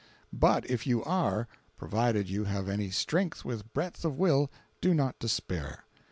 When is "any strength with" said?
2.67-3.71